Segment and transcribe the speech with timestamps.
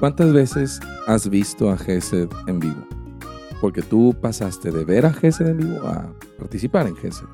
[0.00, 2.86] ¿Cuántas veces has visto a Gesed en vivo?
[3.60, 7.26] Porque tú pasaste de ver a Gesed en vivo a participar en Gesed.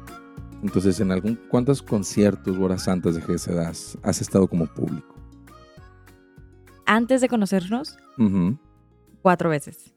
[0.64, 5.14] Entonces, ¿en algún, cuántos conciertos o horas santas de Gesed has, has estado como público?
[6.86, 7.96] Antes de conocernos,
[9.22, 9.94] cuatro veces.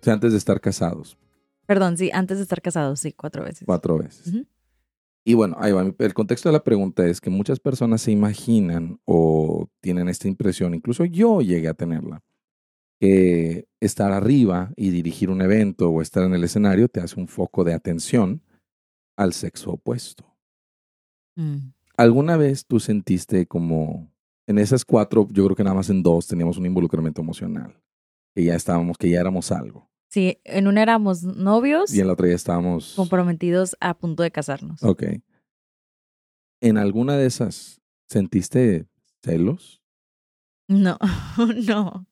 [0.00, 1.18] O sea, antes de estar casados,
[1.66, 3.64] Perdón, sí, antes de estar casados, sí, cuatro veces.
[3.66, 4.26] cuatro veces.
[4.26, 4.46] Ujú.
[5.24, 5.82] Y bueno, ahí va.
[5.98, 10.74] El contexto de la pregunta es que muchas personas se imaginan o tienen esta impresión,
[10.74, 12.22] incluso yo llegué a tenerla,
[13.00, 17.28] que estar arriba y dirigir un evento o estar en el escenario te hace un
[17.28, 18.42] foco de atención
[19.16, 20.24] al sexo opuesto.
[21.36, 21.72] Mm.
[21.96, 24.12] ¿Alguna vez tú sentiste como
[24.46, 27.80] en esas cuatro, yo creo que nada más en dos teníamos un involucramiento emocional,
[28.34, 32.12] que ya estábamos, que ya éramos algo, Sí, en una éramos novios y en la
[32.12, 32.92] otra ya estábamos...
[32.94, 34.82] comprometidos a punto de casarnos.
[34.82, 35.04] Ok.
[36.60, 37.80] ¿En alguna de esas
[38.10, 38.86] sentiste
[39.22, 39.82] celos?
[40.68, 40.98] No,
[41.66, 42.06] no,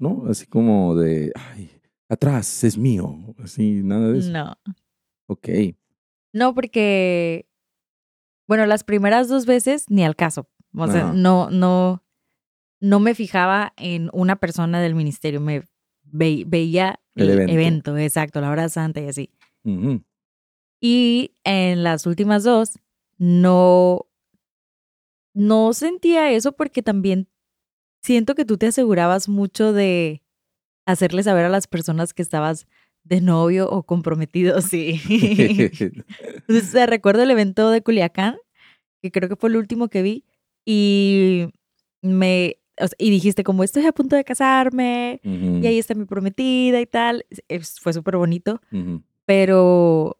[0.00, 0.24] ¿No?
[0.28, 1.70] Así como de, ay,
[2.08, 3.16] atrás, es mío.
[3.38, 4.32] Así, nada de eso.
[4.32, 4.56] no.
[5.28, 5.48] Ok.
[6.32, 7.48] No, porque,
[8.48, 10.48] bueno, las primeras dos veces ni al caso.
[10.74, 12.02] O sea, no, no,
[12.80, 15.40] no me fijaba en una persona del ministerio.
[15.40, 15.62] Me
[16.16, 17.52] ve- veía El el, evento.
[17.52, 17.98] evento.
[17.98, 19.30] exacto, la hora santa y así.
[19.64, 20.02] Ujú.
[20.80, 22.78] Y en las últimas dos,
[23.18, 24.06] no,
[25.34, 27.28] no sentía eso porque también
[28.02, 30.22] siento que tú te asegurabas mucho de
[30.86, 32.66] hacerle saber a las personas que estabas
[33.04, 35.00] de novio o comprometido, sí.
[36.48, 38.36] Entonces, recuerdo el evento de Culiacán,
[39.02, 40.24] que creo que fue el último que vi,
[40.64, 41.48] y
[42.02, 46.04] me, o sea, y dijiste como estoy a punto de casarme, y ahí está mi
[46.04, 47.24] prometida y tal.
[47.48, 48.60] Es- Fue súper bonito
[49.24, 50.18] pero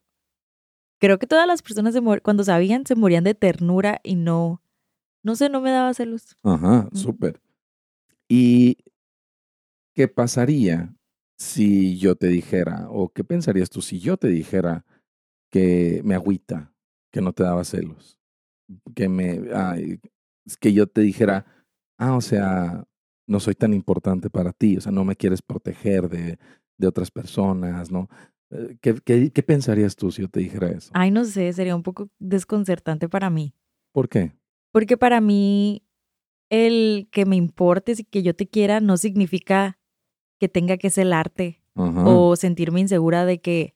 [0.99, 4.63] creo que todas las personas se cuando sabían se morían de ternura y no,
[5.23, 6.37] no sé, no me daba celos.
[6.43, 6.97] Ajá, Ujú.
[6.97, 7.41] súper.
[8.29, 8.79] ¿Y
[9.95, 10.95] qué pasaría
[11.39, 14.85] si yo te dijera, o qué pensarías tú si yo te dijera
[15.51, 16.73] que me agüita,
[17.13, 18.19] que no te daba celos?
[18.95, 20.01] Que me, ay,
[20.61, 21.47] que yo te dijera,
[21.99, 22.85] ah, o sea,
[23.27, 26.39] no soy tan importante para ti, o sea, no me quieres proteger de,
[26.79, 28.09] de otras personas, ¿no?
[28.51, 30.91] Eh, ¿Qué, qué, qué pensarías tú si yo te dijera eso?
[30.95, 33.55] Ay, no sé, sería un poco desconcertante para mí,
[33.93, 34.33] ¿Por qué?
[34.73, 35.83] porque para mí
[36.51, 39.79] el que me importes y que yo te quiera no significa
[40.39, 42.05] que tenga que celarte Ajá.
[42.07, 43.75] o sentirme insegura de que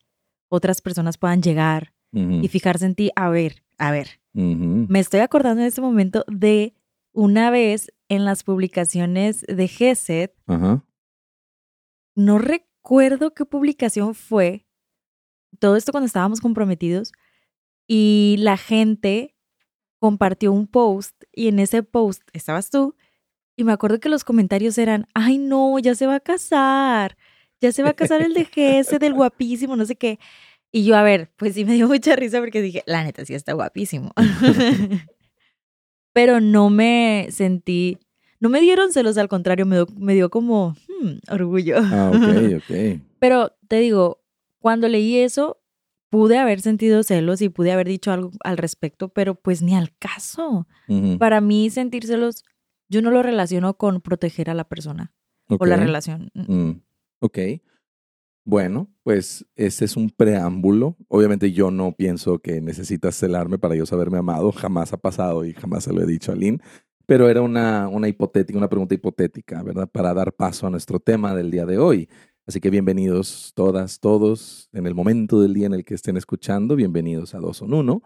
[0.48, 3.10] otras personas puedan llegar y fijarse en ti.
[3.16, 4.20] A ver, a ver.
[4.34, 6.74] Me estoy acordando en este momento de
[7.12, 10.84] una vez en las publicaciones de GESED, Ajá.
[12.14, 14.66] no recuerdo qué publicación fue,
[15.58, 17.12] todo esto cuando estábamos comprometidos,
[17.86, 19.36] y la gente
[19.98, 22.96] compartió un post y en ese post estabas tú,
[23.56, 27.16] y me acuerdo que los comentarios eran, ay no, ya se va a casar,
[27.60, 30.18] ya se va a casar el de GESED, el guapísimo, no sé qué.
[30.72, 33.34] Y yo, a ver, pues sí me dio mucha risa porque dije, la neta sí
[33.34, 34.12] está guapísimo.
[36.12, 37.98] Pero no me sentí,
[38.40, 41.76] no me dieron celos, al contrario, me dio, me dio como hmm, orgullo.
[41.78, 43.00] Ah, ok, ok.
[43.18, 44.22] Pero te digo,
[44.58, 45.60] cuando leí eso,
[46.10, 49.94] pude haber sentido celos y pude haber dicho algo al respecto, pero pues ni al
[49.98, 50.66] caso.
[51.18, 52.44] Para mí sentir celos,
[52.88, 55.12] yo no lo relaciono con proteger a la persona
[55.46, 56.30] o la relación.
[56.34, 56.82] Mm,
[57.20, 57.38] Ok.
[58.44, 60.96] Bueno, pues ese es un preámbulo.
[61.08, 64.50] Obviamente yo no pienso que necesitas celarme para yo saberme amado.
[64.52, 66.60] Jamás ha pasado y jamás se lo he dicho a Lynn.
[67.06, 69.88] Pero era una, una hipotética, una pregunta hipotética, ¿verdad?
[69.90, 72.08] Para dar paso a nuestro tema del día de hoy.
[72.46, 76.74] Así que bienvenidos todas, todos, en el momento del día en el que estén escuchando,
[76.76, 78.02] bienvenidos a Dos son Uno.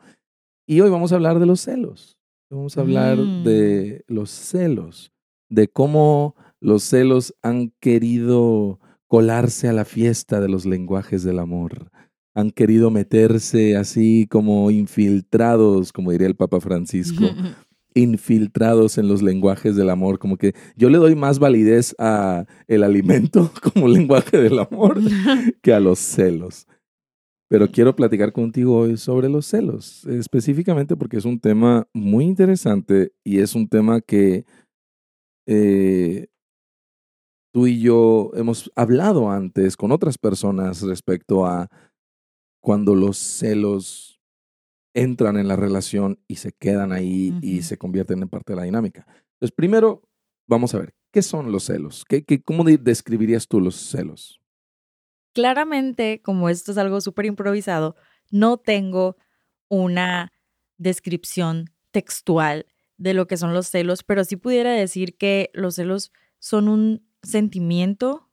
[0.67, 2.19] Y hoy vamos a hablar de los celos.
[2.51, 3.45] Vamos a hablar Mm.
[3.45, 5.13] de los celos,
[5.49, 11.91] de cómo los celos han querido colarse a la fiesta de los lenguajes del amor.
[12.35, 17.25] Han querido meterse así como infiltrados, como diría el Papa Francisco,
[17.95, 22.83] infiltrados en los lenguajes del amor, como que yo le doy más validez a el
[22.83, 24.99] alimento como lenguaje del amor
[25.63, 26.67] que a los celos.
[27.49, 33.13] Pero quiero platicar contigo hoy sobre los celos, específicamente porque es un tema muy interesante
[33.23, 34.45] y es un tema que
[35.47, 36.27] eh,
[37.55, 41.71] tú y yo hemos hablado antes con otras personas respecto a
[42.61, 44.21] cuando los celos
[44.93, 48.65] entran en la relación y se quedan ahí y se convierten en parte de la
[48.65, 49.07] dinámica.
[49.35, 50.03] Entonces, primero,
[50.49, 52.05] vamos a ver, ¿qué son los celos?
[52.09, 54.41] ¿Qué, qué, ¿Cómo de- describirías tú los celos?
[55.33, 57.95] Claramente, como esto es algo súper improvisado,
[58.33, 59.17] no tengo
[59.69, 60.33] una
[60.77, 62.67] descripción textual
[62.97, 67.07] de lo que son los celos, pero sí pudiera decir que los celos son un
[67.25, 68.29] sentimiento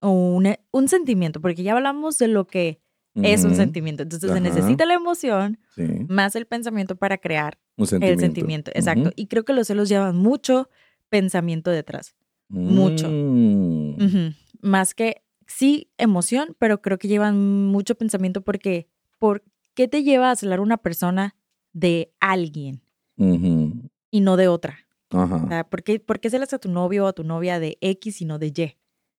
[0.00, 2.80] o un, un sentimiento, porque ya hablamos de lo que
[3.14, 4.04] es un sentimiento.
[4.04, 8.06] Entonces se necesita la emoción Sí, más el pensamiento para crear sentimiento.
[8.06, 8.70] el sentimiento.
[8.74, 9.10] Exacto.
[9.16, 10.68] Y creo que los celos llevan mucho
[11.08, 12.14] pensamiento detrás.
[12.48, 13.08] mucho.
[13.10, 14.34] Mm.
[14.60, 18.86] Más que sí emoción, pero creo que llevan mucho pensamiento porque
[19.18, 19.42] ¿por
[19.74, 21.34] qué te lleva a celar una persona
[21.72, 22.82] de alguien
[23.16, 24.78] y no de otra?
[25.10, 25.46] O Ajá.
[25.48, 28.20] sea, ¿por qué, por qué celas a tu novio o a tu novia de X
[28.20, 28.76] y no de Y?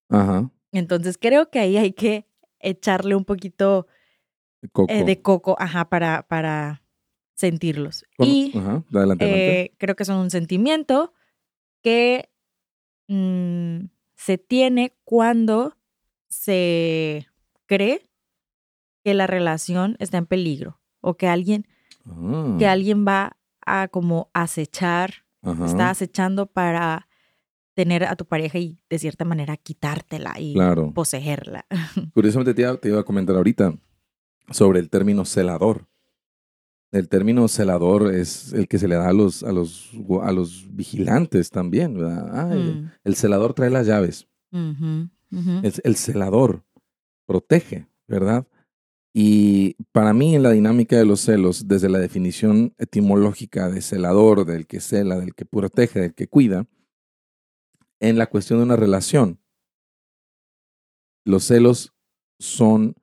[0.09, 0.51] Ajá.
[0.71, 2.27] Entonces creo que ahí hay que
[2.59, 3.87] echarle un poquito
[4.71, 4.91] Coco.
[4.93, 6.83] eh, de coco, ajá, para, para
[7.35, 8.03] sentirlos.
[8.17, 8.83] Bueno, y Ajá.
[8.93, 9.61] Adelante, adelante.
[9.61, 11.13] eh, creo que son un sentimiento
[11.81, 12.29] que
[13.07, 13.85] mm,
[14.15, 15.75] se tiene cuando
[16.27, 17.25] se
[17.65, 18.07] cree
[19.03, 21.65] que la relación está en peligro o que alguien,
[22.59, 25.65] que Ah, alguien va a como acechar, ajá.
[25.65, 27.07] está acechando para
[27.75, 30.93] tener a tu pareja y de cierta manera quitártela y Claro.
[30.93, 31.65] poseerla.
[32.13, 33.73] Curiosamente te iba, te iba a comentar ahorita
[34.51, 35.87] sobre el término celador.
[36.91, 39.91] El término celador es el que se le da a los, a los,
[40.23, 41.93] a los vigilantes también.
[41.93, 42.49] ¿verdad?
[42.51, 44.27] Ay, Mm, El celador trae las llaves.
[44.51, 46.63] el celador
[47.27, 48.47] protege, ¿verdad?
[49.13, 54.45] Y para mí en la dinámica de los celos, desde la definición etimológica de celador,
[54.45, 56.67] del que cela, del que protege, del que cuida,
[57.99, 59.39] en la cuestión de una relación,
[61.25, 61.93] los celos
[62.39, 62.95] son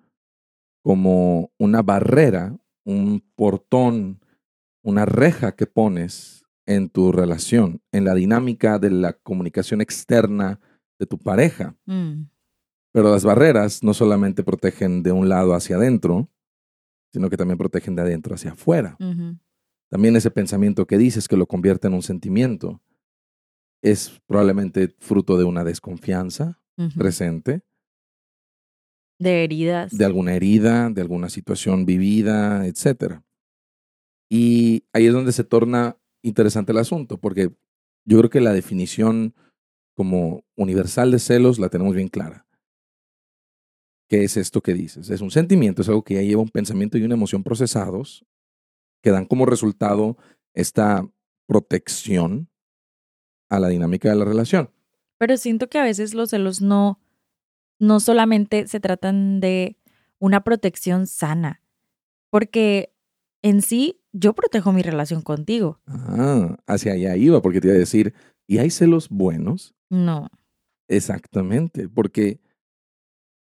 [0.82, 4.20] como una barrera, un portón,
[4.84, 10.60] una reja que pones en tu relación, en la dinámica de la comunicación externa
[10.98, 11.76] de tu pareja.
[11.86, 12.28] Mm,
[12.96, 16.30] Pero las barreras no solamente protegen de un lado hacia adentro,
[17.12, 18.96] sino que también protegen de adentro hacia afuera.
[19.90, 22.80] También ese pensamiento que dices que lo convierte en un sentimiento
[23.82, 26.58] es probablemente fruto de una desconfianza
[26.96, 27.60] presente,
[29.18, 29.94] De heridas.
[29.94, 33.20] de alguna herida, de alguna situación vivida, etc.
[34.30, 37.50] Y ahí es donde se torna interesante el asunto, porque
[38.06, 39.34] yo creo que la definición
[39.94, 42.46] como universal de celos la tenemos bien clara.
[44.08, 45.10] ¿Qué es esto que dices?
[45.10, 48.24] Es un sentimiento, es algo que ya lleva un pensamiento y una emoción procesados
[49.02, 50.16] que dan como resultado
[50.54, 51.08] esta
[51.46, 52.48] protección
[53.48, 54.70] a la dinámica de la relación.
[55.18, 57.00] Pero siento que a veces los celos no,
[57.78, 59.76] no solamente se tratan de
[60.18, 61.62] una protección sana,
[62.30, 62.92] porque
[63.42, 65.80] en sí yo protejo mi relación contigo.
[65.86, 68.14] Ah, hacia allá iba, porque te iba a decir,
[68.46, 69.74] ¿y hay celos buenos?
[69.90, 70.28] No.
[70.88, 72.40] Exactamente, porque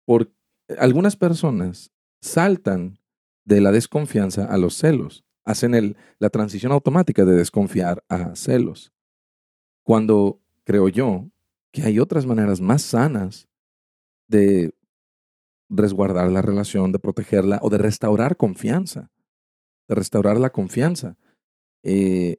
[0.05, 0.31] por
[0.77, 2.99] algunas personas saltan
[3.45, 8.93] de la desconfianza a los celos, hacen la transición automática de desconfiar a celos.
[9.83, 11.29] Cuando creo yo
[11.71, 13.47] que hay otras maneras más sanas
[14.27, 14.73] de
[15.69, 19.09] resguardar la relación, de protegerla o de restaurar confianza,
[19.87, 21.17] de restaurar la confianza.
[21.83, 22.37] Eh,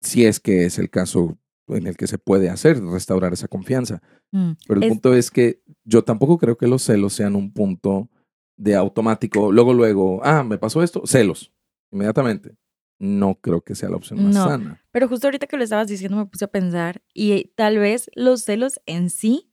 [0.00, 1.38] si es que es el caso
[1.76, 4.02] en el que se puede hacer, restaurar esa confianza.
[4.32, 4.52] Mm.
[4.66, 8.08] Pero el Es- punto es que yo tampoco creo que los celos sean un punto
[8.56, 11.52] de automático, luego, luego, ah, me pasó esto, celos,
[11.92, 12.56] inmediatamente.
[13.00, 14.44] No creo que sea la opción más No.
[14.46, 14.82] sana.
[14.90, 18.42] Pero justo ahorita que lo estabas diciendo me puse a pensar y tal vez los
[18.42, 19.52] celos en sí,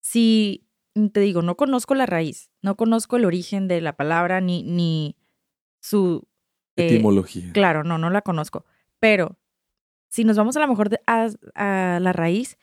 [0.00, 0.66] si
[1.12, 5.16] te digo, no conozco la raíz, no conozco el origen de la palabra ni, ni
[5.80, 6.26] su...
[6.76, 7.52] eh, Etimología.
[7.52, 8.64] Claro, no, no la conozco.
[8.98, 9.38] Pero
[10.10, 12.58] si nos vamos a lo mejor a, a, la raíz,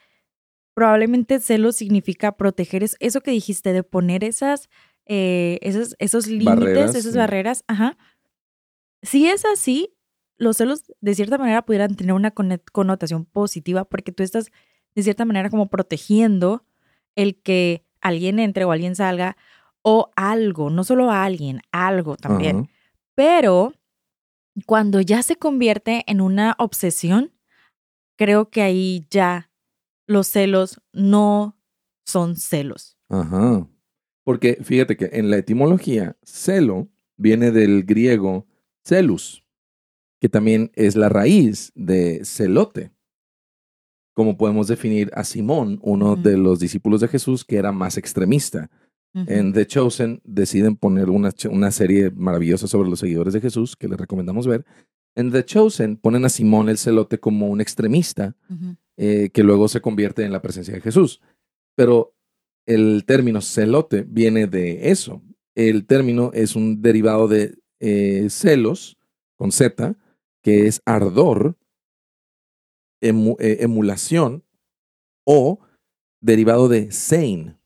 [0.75, 4.69] probablemente celo significa proteger es, eso que dijiste, de poner esas,
[5.05, 7.63] eh, esos, esos límites, esas barreras.
[7.67, 7.97] Ajá.
[9.01, 9.95] Si es así,
[10.37, 14.51] los celos de cierta manera pudieran tener una connotación positiva porque tú estás
[14.93, 16.65] de cierta manera como protegiendo
[17.15, 19.37] el que alguien entre o alguien salga
[19.81, 22.69] o algo, no solo a alguien, algo también.
[23.15, 23.73] Pero
[24.65, 27.31] cuando ya se convierte en una obsesión,
[28.17, 29.51] creo que ahí ya
[30.07, 31.57] los celos no
[32.05, 32.97] son celos.
[33.09, 33.67] Ajá.
[34.23, 38.45] Porque fíjate que en la etimología, celo viene del griego
[38.83, 39.45] celus,
[40.19, 42.91] que también es la raíz de celote.
[44.13, 48.69] Como podemos definir a Simón, uno de los discípulos de Jesús, que era más extremista.
[49.13, 53.87] En The Chosen deciden poner una, una, serie maravillosa sobre los seguidores de Jesús que
[53.87, 54.63] les recomendamos ver.
[55.17, 58.35] En The Chosen ponen a Simón el celote como un extremista
[58.97, 61.21] eh, que luego se convierte en la presencia de Jesús.
[61.75, 62.13] Pero
[62.67, 65.23] el término celote viene de eso.
[65.55, 68.99] El término es un derivado de eh, celos,
[69.37, 69.95] con Z,
[70.43, 71.57] que es ardor,
[73.01, 74.43] eh, emulación
[75.25, 75.59] o
[76.21, 77.57] derivado de sane.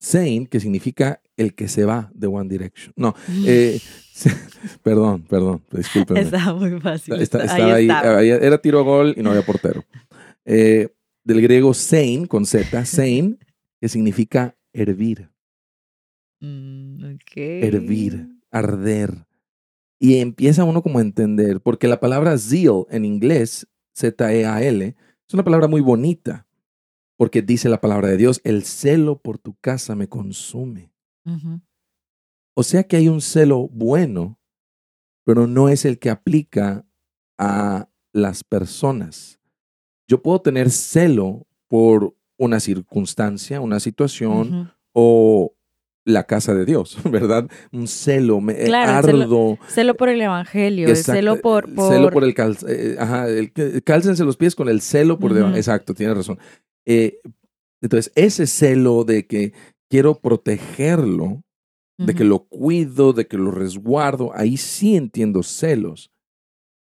[0.00, 2.92] Sane, que significa el que se va de One Direction.
[2.96, 3.14] No,
[3.46, 3.80] eh,
[4.82, 6.20] perdón, perdón, discúlpenme.
[6.22, 7.14] Estaba muy fácil.
[7.14, 9.84] ahí, era tiro a gol y no había portero.
[10.44, 10.88] Eh,
[11.24, 13.36] del griego sane, con Z, sane,
[13.80, 15.30] que significa hervir.
[16.40, 19.26] Mm, hervir, arder.
[19.98, 25.44] Y empieza uno como a entender, porque la palabra zeal en inglés, Z-E-A-L, es una
[25.44, 26.46] palabra muy bonita,
[27.16, 30.93] porque dice la palabra de Dios, el celo por tu casa me consume.
[32.54, 34.38] O sea que hay un celo bueno,
[35.24, 36.84] pero no es el que aplica
[37.38, 39.40] a las personas.
[40.08, 45.54] Yo puedo tener celo por una circunstancia, una situación o
[46.04, 47.48] la casa de Dios, ¿verdad?
[47.72, 49.58] Un celo, me eh, ardo.
[49.68, 53.52] Celo, por el evangelio, celo por, Celo por el, cal, eh, ajá, el,
[53.82, 56.38] cálcense los pies con el celo por Exacto, tienes razón.
[56.84, 57.20] Eh,
[57.80, 59.52] entonces, ese celo de que
[59.90, 61.42] quiero protegerlo,
[61.96, 66.10] de que lo cuido, de que lo resguardo, ahí sí entiendo celos.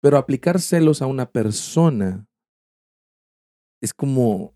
[0.00, 2.26] Pero aplicar celos a una persona
[3.82, 4.54] es como,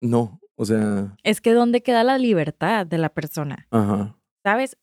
[0.00, 1.14] no, o sea...
[1.22, 3.66] Es que ¿dónde queda la libertad de la persona?
[3.70, 4.18] Ajá.
[4.42, 4.78] ¿Sabes?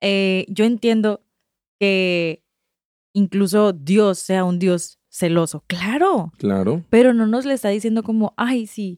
[0.00, 1.22] Eh, yo entiendo
[1.78, 2.42] que
[3.14, 5.64] incluso Dios sea un Dios celoso.
[5.66, 6.32] Claro.
[6.38, 6.84] Claro.
[6.90, 8.96] Pero no nos le está diciendo como, ay, sí,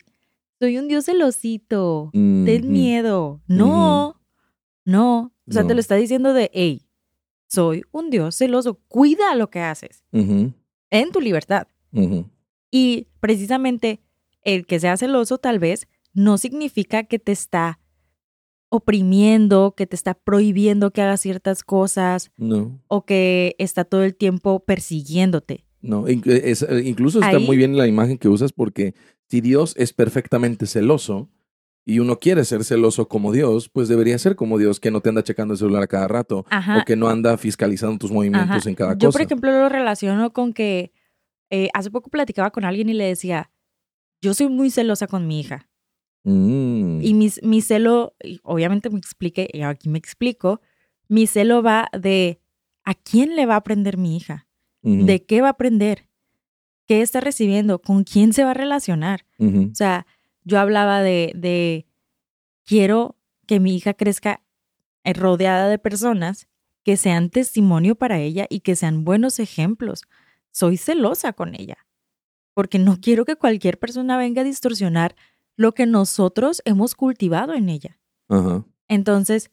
[0.61, 3.41] soy un Dios celosito, ten miedo.
[3.47, 4.21] No,
[4.85, 5.33] no.
[5.49, 6.87] O sea, te lo está diciendo de, hey,
[7.47, 11.69] soy un Dios celoso, cuida lo que haces en tu libertad.
[12.71, 14.00] Y precisamente
[14.43, 17.81] el que sea celoso tal vez no significa que te está
[18.71, 22.31] oprimiendo, que te está prohibiendo que hagas ciertas cosas.
[22.37, 22.79] No.
[22.88, 25.65] O que está todo el tiempo persiguiéndote.
[25.80, 26.20] No, eh,
[26.85, 28.94] incluso está muy bien la imagen que usas porque
[29.28, 31.28] si Dios es perfectamente celoso
[31.85, 35.08] y uno quiere ser celoso como Dios, pues debería ser como Dios que no te
[35.08, 38.75] anda checando el celular a cada rato o que no anda fiscalizando tus movimientos en
[38.75, 39.06] cada cosa.
[39.06, 40.92] Yo, por ejemplo, lo relaciono con que
[41.50, 43.50] eh, hace poco platicaba con alguien y le decía,
[44.20, 45.68] yo soy muy celosa con mi hija.
[46.25, 47.00] Mm.
[47.02, 50.61] Y mi, mi celo, obviamente me expliqué, y aquí me explico,
[51.08, 52.40] mi celo va de
[52.85, 54.48] a quién le va a aprender mi hija,
[54.82, 56.08] de qué va a aprender,
[56.87, 59.26] qué está recibiendo, con quién se va a relacionar.
[59.38, 60.06] O sea,
[60.44, 61.87] yo hablaba de, de,
[62.64, 63.16] quiero
[63.47, 64.42] que mi hija crezca
[65.04, 66.49] eh, rodeada de personas
[66.85, 70.02] que sean testimonio para ella y que sean buenos ejemplos.
[70.50, 71.87] Soy celosa con ella,
[72.54, 75.16] porque no quiero que cualquier persona venga a distorsionar
[75.56, 77.99] lo que nosotros hemos cultivado en ella.
[78.87, 79.50] Entonces,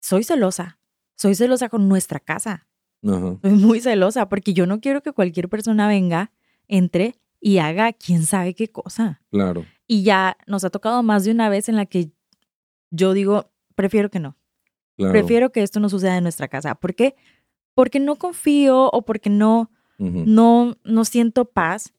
[0.00, 0.78] soy celosa.
[1.16, 2.65] Soy celosa con nuestra casa.
[3.02, 6.32] Soy muy celosa porque yo no quiero que cualquier persona venga,
[6.68, 9.20] entre y haga quién sabe qué cosa.
[9.30, 9.64] Claro.
[9.86, 12.10] Y ya nos ha tocado más de una vez en la que
[12.90, 14.36] yo digo, prefiero que no.
[14.96, 16.74] Prefiero que esto no suceda en nuestra casa.
[16.74, 17.14] ¿Por qué?
[17.74, 21.92] Porque no confío o porque no, no, no siento paz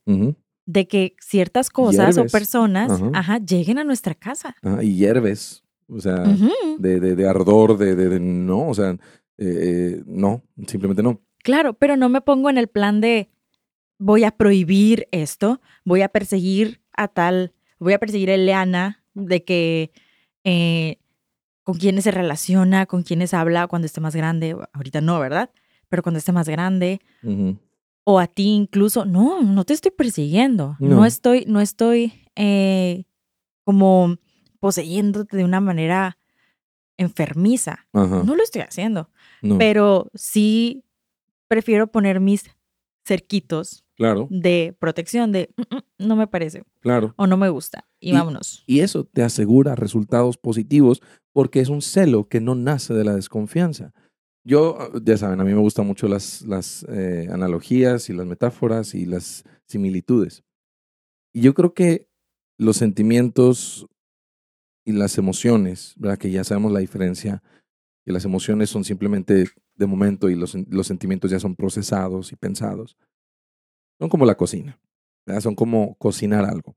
[0.66, 3.38] de que ciertas cosas o personas ajá.
[3.38, 4.56] lleguen a nuestra casa.
[4.82, 6.24] y hierves, o sea,
[6.78, 8.98] de, de, ardor, de, de, no, o sea,
[9.38, 11.20] eh, no, simplemente no.
[11.42, 13.30] Claro, pero no me pongo en el plan de
[13.98, 19.44] voy a prohibir esto, voy a perseguir a tal, voy a perseguir a Eleana de
[19.44, 19.92] que
[20.44, 20.98] eh,
[21.62, 24.56] con quiénes se relaciona, con quiénes habla cuando esté más grande.
[24.72, 25.50] Ahorita no, ¿verdad?
[25.88, 27.00] Pero cuando esté más grande.
[28.04, 30.76] O a ti incluso, no, no te estoy persiguiendo.
[30.80, 31.04] No, No.
[31.04, 33.04] estoy, no estoy eh,
[33.64, 34.16] como
[34.60, 36.16] poseyéndote de una manera
[36.96, 37.86] enfermiza.
[37.92, 39.10] No lo estoy haciendo.
[39.42, 39.58] No.
[39.58, 40.84] Pero sí
[41.48, 42.44] prefiero poner mis
[43.06, 47.14] cerquitos Claro, de protección de "Mm, mm, no me parece claro.
[47.16, 48.62] o no me gusta y, Y- vámonos.
[48.66, 51.00] Y eso te asegura resultados positivos
[51.32, 53.92] porque es un celo que no nace de la desconfianza.
[54.44, 58.26] Yo, ah, ya saben, a mí me gustan mucho las, las eh, analogías y las
[58.26, 60.44] metáforas y las similitudes.
[61.34, 62.06] Y yo creo que
[62.58, 63.86] los sentimientos
[64.86, 66.18] y las emociones, ¿verdad?
[66.18, 67.42] que ya sabemos la diferencia,
[68.08, 72.36] que las emociones son simplemente de momento y los, los sentimientos ya son procesados y
[72.36, 72.96] pensados.
[73.98, 74.80] Son como la cocina,
[75.42, 76.74] son como cocinar algo.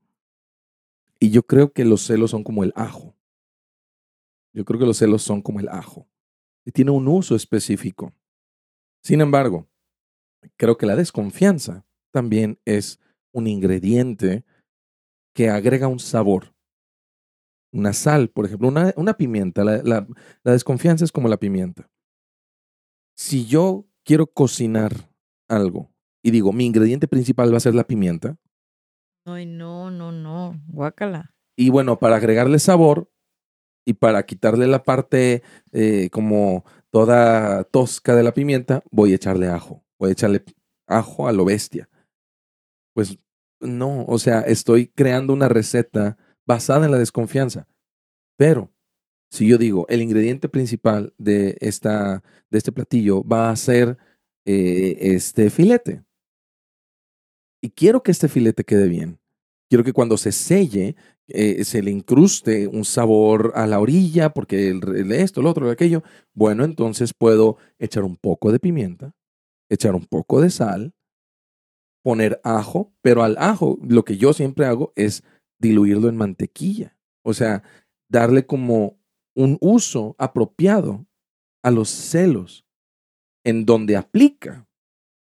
[1.18, 3.16] Y yo creo que los celos son como el ajo.
[4.52, 6.06] Yo creo que los celos son como el ajo.
[6.66, 8.12] Y tiene un uso específico.
[9.02, 9.66] Sin embargo,
[10.58, 13.00] creo que la desconfianza también es
[13.32, 14.44] un ingrediente
[15.34, 16.54] que agrega un sabor.
[17.72, 19.64] Una sal, por ejemplo, una, una pimienta.
[19.64, 20.06] La, la-
[20.44, 21.88] la desconfianza es como la pimienta.
[23.16, 24.92] Si yo quiero cocinar
[25.48, 25.90] algo
[26.22, 28.36] y digo, mi ingrediente principal va a ser la pimienta,
[29.24, 31.32] Ay, no, no, no, guácala.
[31.56, 33.08] Y bueno, para agregarle sabor
[33.86, 39.46] y para quitarle la parte eh, como toda tosca de la pimienta, voy a echarle
[39.48, 39.84] ajo.
[39.98, 40.42] Voy a echarle
[40.88, 41.88] ajo a lo bestia.
[42.94, 43.18] Pues
[43.60, 47.66] no, o sea, estoy creando una receta basada en la desconfianza.
[48.36, 48.70] Pero
[49.30, 53.96] si yo digo, el ingrediente principal de, esta, de este platillo va a ser
[54.44, 56.04] eh, este filete.
[57.62, 59.18] Y quiero que este filete quede bien.
[59.70, 60.96] Quiero que cuando se selle,
[61.28, 65.72] eh, se le incruste un sabor a la orilla, porque el, esto, el otro, el
[65.72, 66.02] aquello.
[66.34, 69.14] Bueno, entonces puedo echar un poco de pimienta,
[69.70, 70.92] echar un poco de sal,
[72.02, 75.22] poner ajo, pero al ajo lo que yo siempre hago es
[75.62, 76.98] diluirlo en mantequilla.
[77.24, 77.62] O sea,
[78.10, 78.98] darle como
[79.34, 81.06] un uso apropiado
[81.62, 82.66] a los celos,
[83.44, 84.68] en donde aplica,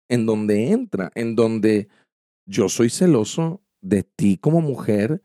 [0.09, 1.87] en donde entra, en donde
[2.45, 5.21] yo soy celoso de ti como mujer,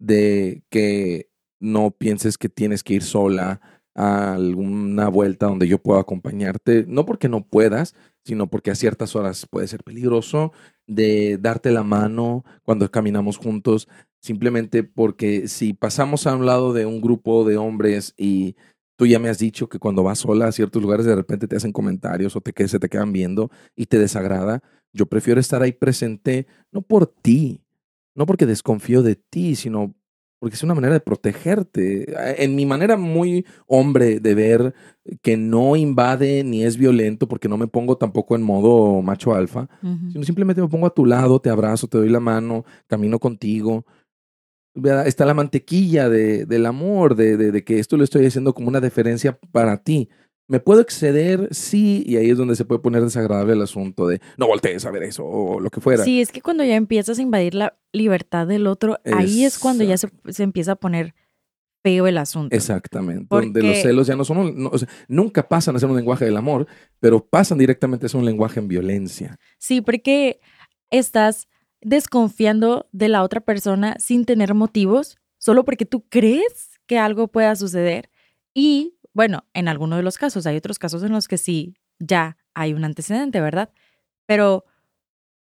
[0.00, 1.30] de que
[1.60, 3.60] no pienses que tienes que ir sola
[3.94, 9.16] a alguna vuelta donde yo pueda acompañarte, no porque no puedas, sino porque a ciertas
[9.16, 10.52] horas puede ser peligroso,
[10.86, 13.88] de darte la mano cuando caminamos juntos,
[14.20, 18.56] simplemente porque si pasamos a un lado de un grupo de hombres y
[18.96, 21.56] tú ya me has dicho que cuando vas sola a ciertos lugares de repente te
[21.56, 25.62] hacen comentarios o te, que se te quedan viendo y te desagrada, yo prefiero estar
[25.62, 27.62] ahí presente no por ti,
[28.14, 29.94] no porque desconfío de ti, sino
[30.38, 32.06] porque es una manera de protegerte.
[32.42, 34.74] En mi manera muy hombre de ver
[35.22, 39.68] que no invade ni es violento, porque no me pongo tampoco en modo macho alfa,
[40.12, 43.84] sino simplemente me pongo a tu lado, te abrazo, te doy la mano, camino contigo.
[44.80, 45.06] ¿Verdad?
[45.06, 48.68] Está la mantequilla de, del amor, de, de, de que esto lo estoy haciendo como
[48.68, 50.08] una deferencia para ti.
[50.46, 51.48] ¿Me puedo exceder?
[51.50, 54.90] Sí, y ahí es donde se puede poner desagradable el asunto de no voltees a
[54.90, 56.04] ver eso o lo que fuera.
[56.04, 59.84] Sí, es que cuando ya empiezas a invadir la libertad del otro, ahí es cuando
[59.84, 61.14] ya se, se empieza a poner
[61.82, 62.56] feo el asunto.
[62.56, 63.26] Exactamente.
[63.28, 66.24] Donde los celos ya no son, no, o sea, nunca pasan a ser un lenguaje
[66.24, 66.66] del amor,
[66.98, 69.38] pero pasan directamente a ser un lenguaje en violencia.
[69.58, 70.40] Sí, porque
[70.90, 71.46] estás
[71.80, 77.54] desconfiando de la otra persona sin tener motivos, solo porque tú crees que algo pueda
[77.56, 78.10] suceder.
[78.54, 82.36] Y bueno, en algunos de los casos, hay otros casos en los que sí, ya
[82.54, 83.70] hay un antecedente, ¿verdad?
[84.26, 84.64] Pero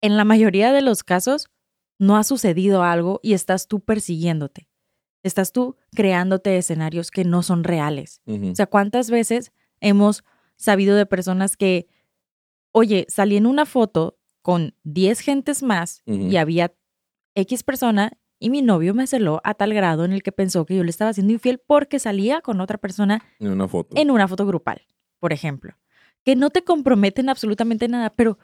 [0.00, 1.48] en la mayoría de los casos
[1.98, 4.68] no ha sucedido algo y estás tú persiguiéndote.
[5.22, 8.20] Estás tú creándote escenarios que no son reales.
[8.26, 10.22] O sea, ¿cuántas veces hemos
[10.56, 11.88] sabido de personas que,
[12.72, 16.74] oye, salí en una foto con 10 gentes más y había
[17.34, 20.76] X persona y mi novio me celó a tal grado en el que pensó que
[20.76, 23.96] yo le estaba siendo infiel porque salía con otra persona en una foto.
[23.96, 24.82] en una foto grupal,
[25.18, 25.72] por ejemplo,
[26.24, 28.38] que no te comprometen absolutamente nada, pero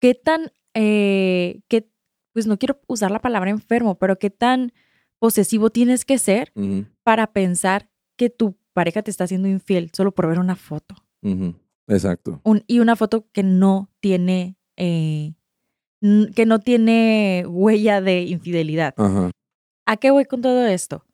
[0.00, 1.90] qué tan, eh, qué,
[2.32, 4.72] pues no quiero usar la palabra enfermo, pero qué tan
[5.18, 6.50] posesivo tienes que ser
[7.02, 10.94] para pensar que tu pareja te está haciendo infiel solo por ver una foto.
[11.88, 12.40] Exacto.
[12.44, 15.34] Un- y una foto que no tiene, eh,
[16.34, 18.94] que no tiene huella de infidelidad.
[18.96, 19.30] Ajá.
[19.86, 21.04] ¿A qué voy con todo esto?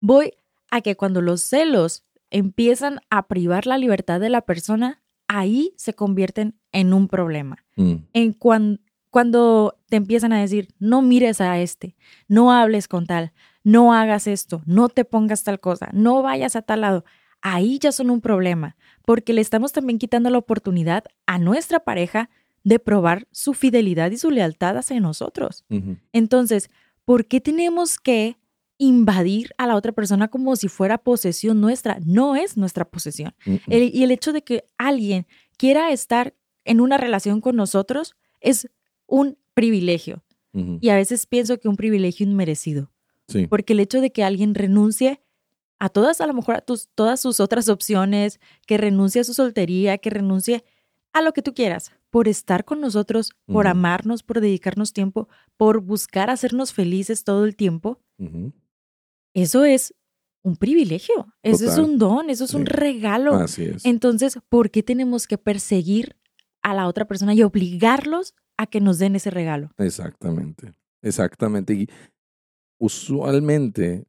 [0.00, 0.32] Voy
[0.70, 5.94] a que cuando los celos empiezan a privar la libertad de la persona, ahí se
[5.94, 7.64] convierten en un problema.
[7.76, 11.96] Mm, En cuan- cuando te empiezan a decir, no mires a este,
[12.28, 16.62] no hables con tal, no hagas esto, no te pongas tal cosa, no vayas a
[16.62, 17.04] tal lado,
[17.40, 22.28] ahí ya son un problema, porque le estamos también quitando la oportunidad a nuestra pareja
[22.64, 25.64] de probar su fidelidad y su lealtad hacia nosotros.
[26.12, 26.70] Entonces,
[27.04, 28.36] ¿por qué tenemos que
[28.78, 31.98] invadir a la otra persona como si fuera posesión nuestra?
[32.04, 33.34] No es nuestra posesión.
[33.68, 38.68] El- y el hecho de que alguien quiera estar en una relación con nosotros es
[39.06, 40.24] un privilegio.
[40.80, 42.90] Y a veces pienso que un privilegio inmerecido.
[43.26, 43.46] Sí.
[43.48, 45.20] Porque el hecho de que alguien renuncie
[45.80, 49.34] a todas, a lo mejor a tus, todas sus otras opciones, que renuncie a su
[49.34, 50.64] soltería, que renuncie
[51.14, 55.80] a lo que tú quieras, por estar con nosotros, por amarnos, por dedicarnos tiempo, por
[55.80, 58.00] buscar hacernos felices todo el tiempo,
[59.32, 59.94] eso es
[60.42, 63.34] un privilegio, eso es un don, eso es un regalo.
[63.34, 63.84] Así es.
[63.86, 66.16] Entonces, ¿por qué tenemos que perseguir
[66.62, 69.70] a la otra persona y obligarlos a que nos den ese regalo?
[69.78, 70.74] Exactamente.
[71.00, 71.74] Exactamente.
[71.74, 71.88] Y
[72.78, 74.06] usualmente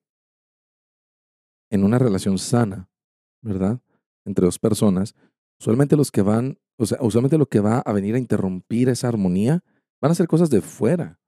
[1.69, 2.89] en una relación sana,
[3.41, 3.79] ¿verdad?
[4.25, 5.15] Entre dos personas,
[5.59, 9.07] usualmente los que van, o sea, usualmente lo que va a venir a interrumpir esa
[9.07, 9.63] armonía
[10.01, 11.19] van a ser cosas de fuera.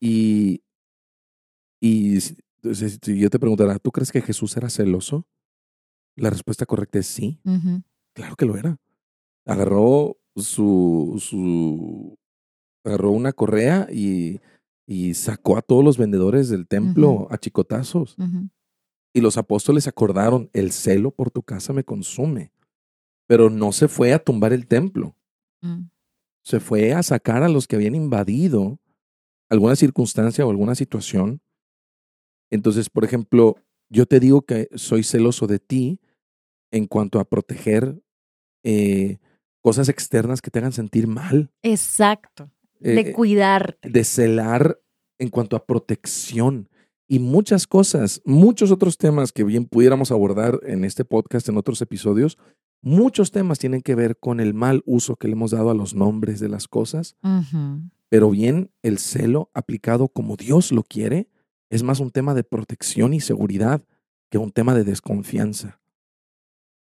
[0.00, 0.62] Y,
[1.80, 2.36] y si,
[3.18, 5.26] yo te preguntara, ¿tú crees que Jesús era celoso?
[6.16, 7.40] La respuesta correcta es sí.
[8.14, 8.78] Claro que lo era.
[9.44, 12.16] Agarró su, su
[12.84, 14.40] agarró una correa y,
[14.86, 17.28] y sacó a todos los vendedores del templo Ujú.
[17.30, 18.16] a chicotazos.
[19.12, 22.52] Y los apóstoles acordaron, el celo por tu casa me consume.
[23.26, 25.16] Pero no se fue a tumbar el templo.
[25.60, 25.88] Mm.
[26.42, 28.78] Se fue a sacar a los que habían invadido
[29.48, 31.40] alguna circunstancia o alguna situación.
[32.50, 33.56] Entonces, por ejemplo,
[33.88, 36.00] yo te digo que soy celoso de ti
[36.70, 38.00] en cuanto a proteger
[38.64, 39.18] eh,
[39.62, 42.50] cosas externas que te hagan sentir mal, Exacto.
[42.80, 43.88] Eh, de eh, cuidarte.
[43.88, 44.80] de celar
[45.18, 46.68] en cuanto a protección
[47.08, 51.80] y muchas cosas, muchos otros temas que bien pudiéramos abordar en este podcast, en otros
[51.80, 52.36] episodios,
[52.86, 55.94] muchos temas tienen que ver con el mal uso que le hemos dado a los
[55.94, 57.16] nombres de las cosas
[58.08, 61.28] pero bien el celo aplicado como Dios lo quiere
[61.70, 63.84] es más un tema de protección y seguridad
[64.30, 65.80] que un tema de desconfianza.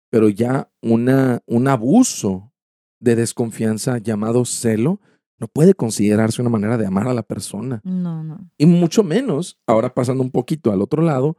[0.10, 2.54] Pero ya una, un abuso
[3.00, 5.00] de desconfianza llamado celo
[5.40, 7.82] no puede considerarse una manera de amar a la persona.
[7.84, 8.50] No, no.
[8.58, 11.38] Y mucho menos, ahora pasando un poquito al otro lado,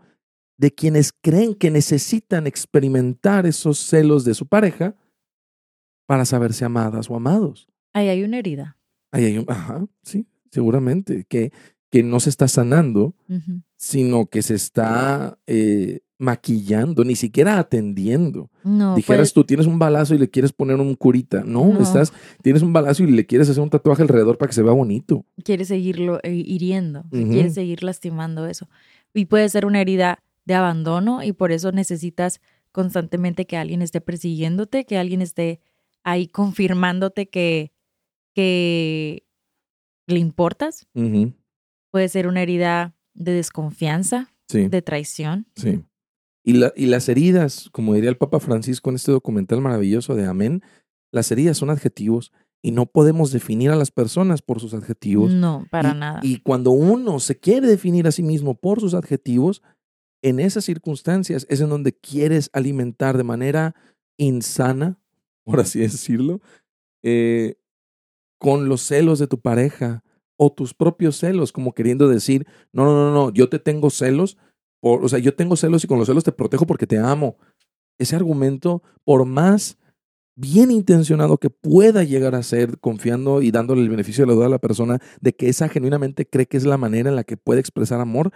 [0.59, 4.95] de quienes creen que necesitan experimentar esos celos de su pareja
[6.07, 7.69] para saberse amadas o amados.
[7.95, 8.77] Ahí hay una herida.
[9.13, 11.53] Ahí hay un, ajá, sí, seguramente, que,
[11.91, 13.63] que no se está sanando, Ujú.
[13.77, 18.51] sino que se está eh, maquillando, ni siquiera atendiendo.
[18.65, 21.45] No, Dijeras pues, tú, tienes un balazo y le quieres poner un curita.
[21.45, 21.81] No, No.
[21.81, 24.73] estás, tienes un balazo y le quieres hacer un tatuaje alrededor para que se vea
[24.73, 25.25] bonito.
[25.45, 27.31] quieres seguirlo eh, hiriendo, sea, Ujú.
[27.31, 28.69] quieres seguir lastimando eso.
[29.15, 32.41] Y puede ser una herida de abandono y por eso necesitas
[32.73, 35.61] constantemente que alguien esté persiguiéndote, que alguien esté
[36.03, 37.71] ahí confirmándote que,
[38.35, 39.27] que
[40.07, 40.89] le importas.
[41.91, 45.47] Puede ser una herida de desconfianza, Sí, de traición.
[45.57, 45.85] sí.
[46.43, 50.25] Y, la, y las heridas, como diría el Papa Francisco en este documental maravilloso de
[50.25, 50.63] Amén,
[51.13, 52.33] las heridas son adjetivos
[52.63, 55.31] y no podemos definir a las personas por sus adjetivos.
[55.35, 56.21] No, para y, nada.
[56.23, 59.61] Y cuando uno se quiere definir a sí mismo por sus adjetivos,
[60.23, 63.75] en esas circunstancias es en donde quieres alimentar de manera
[64.17, 64.99] insana,
[65.45, 66.41] por así decirlo,
[67.03, 67.57] eh,
[68.39, 70.03] con los celos de tu pareja
[70.37, 74.39] o tus propios celos, como queriendo decir, no, no, no, no, yo te tengo celos,
[74.81, 77.37] por, o sea, yo tengo celos y con los celos te protejo porque te amo.
[77.99, 79.77] Ese argumento, por más
[80.37, 84.47] bien intencionado que pueda llegar a ser, confiando y dándole el beneficio de la duda
[84.47, 87.37] a la persona de que esa genuinamente cree que es la manera en la que
[87.37, 88.31] puede expresar amor,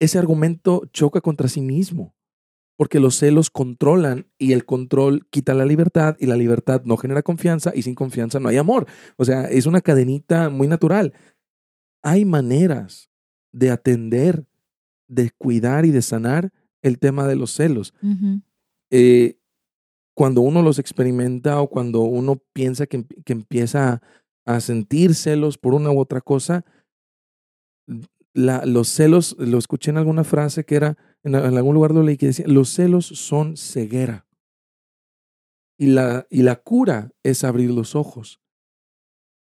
[0.00, 2.14] ese argumento choca contra sí mismo,
[2.76, 7.22] porque los celos controlan y el control quita la libertad y la libertad no genera
[7.22, 8.86] confianza y sin confianza no hay amor.
[9.16, 11.12] O sea, es una cadenita muy natural.
[12.02, 13.10] Hay maneras
[13.52, 14.46] de atender,
[15.08, 17.94] de cuidar y de sanar el tema de los celos.
[18.00, 18.42] Ujú.
[18.90, 19.38] Eh,
[20.14, 24.02] cuando uno los experimenta o cuando uno piensa que, que empieza
[24.44, 26.64] a sentir celos por una u otra cosa,
[28.38, 32.16] los celos, lo escuché en alguna frase que era, en, en algún lugar lo leí
[32.16, 34.26] que decía, los celos son ceguera.
[35.76, 38.40] Y la, y la cura es abrir los ojos.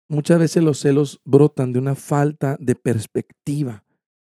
[0.08, 3.84] Muchas veces los celos brotan de una falta de perspectiva,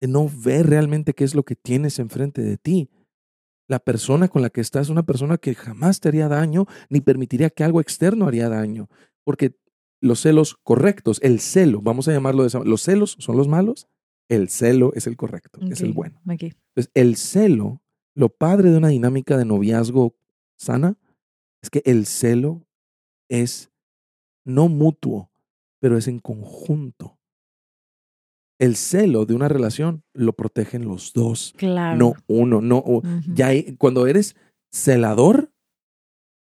[0.01, 2.91] de no ver realmente qué es lo que tienes enfrente de ti.
[3.69, 7.01] La persona con la que estás es una persona que jamás te haría daño ni
[7.01, 8.89] permitiría que algo externo haría daño.
[9.25, 9.57] Porque
[10.01, 13.89] los celos correctos, el celo, vamos a llamarlo de esa los celos son los malos.
[14.29, 16.21] El celo es el correcto, es el bueno.
[16.75, 17.83] Entonces, el celo,
[18.15, 20.15] lo padre de una dinámica de noviazgo
[20.59, 20.97] sana,
[21.63, 22.67] es que el celo
[23.29, 23.71] es
[24.47, 25.31] no mutuo,
[25.81, 27.19] pero es en conjunto.
[28.59, 31.99] El celo de una relación lo protegen los dos, Claro.
[31.99, 32.83] no uno, no.
[33.35, 34.37] ya hay- cuando eres
[34.73, 35.53] celador,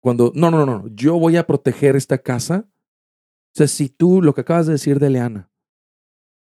[0.01, 2.69] cuando, no, no, no, no, yo voy a proteger esta casa.
[2.69, 5.49] O sea, si tú, lo que acabas de decir de Leana,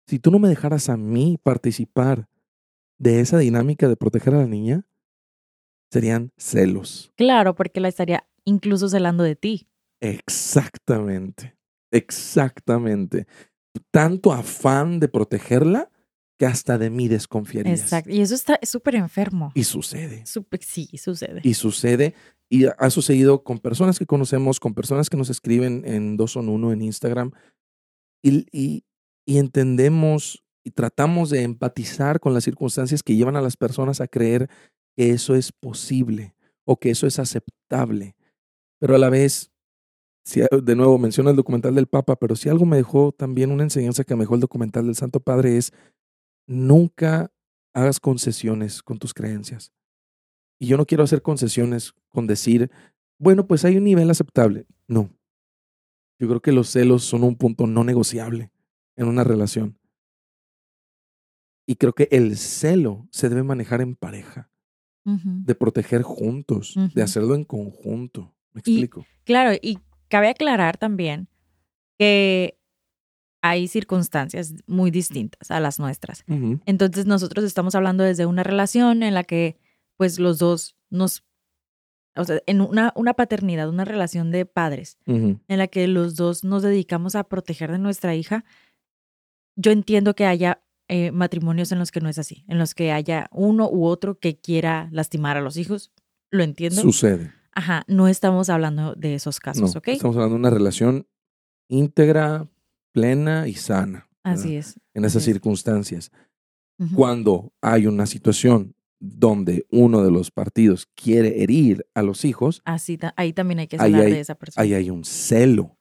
[0.09, 2.29] si tú no me dejaras a mí participar
[2.99, 4.87] de esa dinámica de proteger a la niña,
[5.93, 7.13] serían celos.
[7.17, 9.69] Claro, porque la estaría incluso celando de ti.
[10.01, 11.57] Exactamente,
[11.93, 13.27] exactamente.
[13.91, 15.91] Tanto afán de protegerla
[16.39, 17.81] que hasta de mí desconfiarías.
[17.81, 18.11] Exacto.
[18.11, 19.53] Y eso está súper enfermo.
[19.55, 20.25] Y sucede.
[20.61, 21.41] Sí, sucede.
[21.43, 22.15] Y sucede,
[22.49, 26.49] y ha sucedido con personas que conocemos, con personas que nos escriben en dos son
[26.49, 27.33] uno en Instagram,
[28.23, 28.85] y, y,
[29.29, 34.09] y entendemos y tratamos de empatizar con las circunstancias que llevan a las personas a
[34.09, 34.49] creer
[34.97, 38.17] que eso es posible o que eso es aceptable.
[38.81, 39.53] Pero a la vez,
[40.25, 43.65] si, de nuevo menciona el documental del Papa, pero si algo me dejó también una
[43.65, 45.75] enseñanza que me dejó el documental del Santo Padre es
[46.47, 47.31] nunca
[47.75, 49.75] hagas concesiones con tus creencias.
[50.59, 52.71] Y yo no quiero hacer concesiones con decir,
[53.19, 54.65] bueno, pues hay un nivel aceptable.
[54.87, 55.11] No.
[56.19, 58.51] Yo creo que los celos son un punto no negociable
[58.99, 59.79] en una relación.
[61.67, 64.51] Y creo que el celo se debe manejar en pareja,
[65.05, 68.35] de proteger juntos, de hacerlo en conjunto.
[68.53, 69.07] ¿Me Y- explico?
[69.25, 71.29] Claro, y cabe aclarar también
[71.99, 72.59] que
[73.43, 76.25] hay circunstancias muy distintas a las nuestras.
[76.67, 79.57] Entonces nosotros estamos hablando desde una relación en la que
[79.97, 81.25] pues los dos nos,
[82.15, 86.45] o sea, en una, una paternidad, una relación de padres, en la que los dos
[86.45, 88.45] nos dedicamos a proteger de nuestra hija,
[89.61, 92.93] yo entiendo que haya eh, matrimonios en los que no es así, en los que
[92.93, 95.93] haya uno u otro que quiera lastimar a los hijos,
[96.31, 96.81] lo entiendo.
[96.81, 97.33] Sucede.
[97.53, 99.89] Ajá, no estamos hablando de esos casos, No, ¿ok?
[99.89, 101.07] Estamos hablando de una relación
[101.69, 102.49] íntegra,
[102.93, 104.09] plena y sana.
[104.25, 104.41] ¿verdad?
[104.41, 104.81] Así es.
[104.95, 105.25] En esas es.
[105.25, 106.11] circunstancias.
[106.95, 112.99] Cuando hay una situación donde uno de los partidos quiere herir a los hijos, Así,
[113.17, 114.63] ahí también hay que hay- de esa persona.
[114.63, 115.77] ahí hay un celo.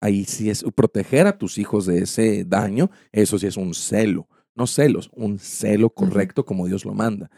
[0.00, 4.28] Ahí sí es proteger a tus hijos de ese daño, eso sí es un celo,
[4.54, 7.30] no celos, un celo correcto como Dios lo manda.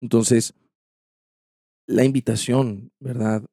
[0.00, 0.54] Entonces,
[1.86, 3.44] la invitación, ¿verdad?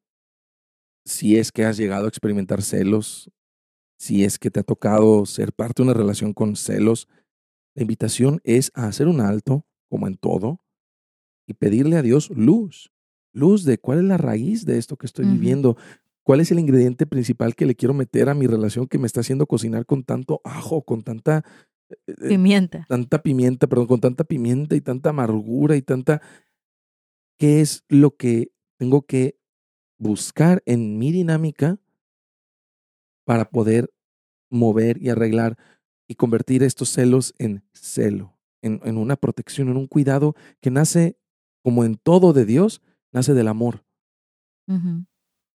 [1.04, 3.30] Si es que has llegado a experimentar celos,
[3.98, 7.08] si es que te ha tocado ser parte de una relación con celos,
[7.74, 10.60] la invitación es a hacer un alto, como en todo,
[11.46, 12.92] y pedirle a Dios luz,
[13.32, 15.76] luz de cuál es la raíz de esto que estoy viviendo,
[16.26, 19.20] cuál es el ingrediente principal que le quiero meter a mi relación que me está
[19.20, 21.44] haciendo cocinar con tanto ajo, con tanta,
[21.88, 22.84] eh, eh, Pimienta.
[22.88, 26.20] tanta pimienta, perdón, con tanta pimienta y tanta amargura y tanta...
[27.38, 29.38] ¿Qué es lo que tengo que
[30.00, 31.78] buscar en mi dinámica
[33.24, 33.94] para poder
[34.50, 35.56] mover y arreglar
[36.08, 41.20] y convertir estos celos en celo, en, en una protección, en un cuidado que nace,
[41.62, 43.84] como en todo de Dios, nace del amor.
[44.66, 45.06] Ujú.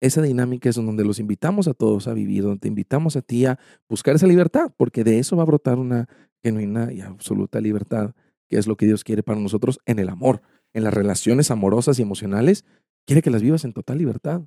[0.01, 3.45] Esa dinámica es donde los invitamos a todos a vivir, donde te invitamos a ti
[3.45, 6.09] a buscar esa libertad, porque de eso va a brotar una
[6.43, 8.15] genuina y absoluta libertad,
[8.49, 10.41] que es lo que Dios quiere para nosotros en el amor,
[10.73, 12.65] en las relaciones amorosas y emocionales.
[13.05, 14.41] Quiere que las vivas en total libertad.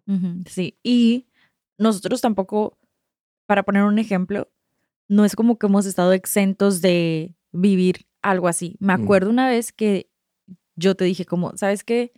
[0.46, 1.28] Sí, y
[1.78, 2.76] nosotros tampoco,
[3.46, 4.50] para poner un ejemplo,
[5.08, 8.76] no es como que hemos estado exentos de vivir algo así.
[8.80, 9.02] Me Mm.
[9.02, 10.10] acuerdo una vez que
[10.76, 12.12] yo te dije como, ¿sabes qué?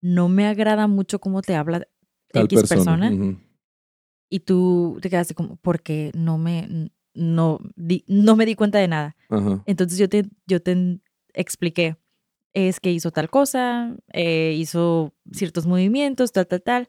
[0.00, 1.86] No me agrada mucho cómo te habla
[2.32, 3.10] Tal X persona.
[3.10, 3.36] Ujú.
[4.28, 8.88] Y tú te quedaste como, porque no me, no, di- no me di cuenta de
[8.88, 9.16] nada.
[9.28, 9.62] Ajá.
[9.66, 11.00] Entonces yo te, yo te
[11.34, 11.96] expliqué,
[12.52, 16.88] es que hizo tal cosa, eh, hizo ciertos movimientos, tal, tal, tal.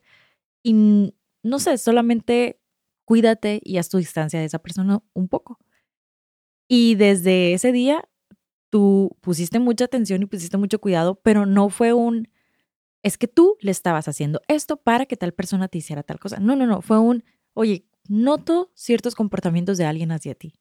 [0.64, 2.60] Y no sé, solamente
[3.06, 5.58] cuídate y haz tu distancia de esa persona un poco.
[6.68, 8.08] Y desde ese día,
[8.70, 12.30] tú pusiste mucha atención y pusiste mucho cuidado, pero no fue un,
[13.04, 16.40] es que tú le estabas haciendo esto para que tal persona te hiciera tal cosa.
[16.40, 20.56] No, no, no, fue un, oye, noto ciertos comportamientos de alguien hacia ti.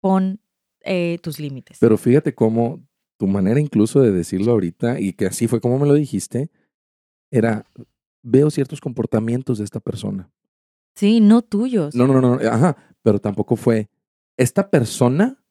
[0.00, 0.40] Pon
[0.82, 1.78] eh, tus límites.
[1.80, 2.86] Pero fíjate cómo
[3.18, 6.50] tu manera incluso de decirlo ahorita, y que así fue como me lo dijiste,
[7.32, 7.66] era,
[8.22, 10.30] veo ciertos comportamientos de esta persona.
[10.94, 11.94] Sí, no tuyos.
[11.94, 13.88] No, no, no, no, ajá, pero tampoco fue,
[14.36, 15.44] esta persona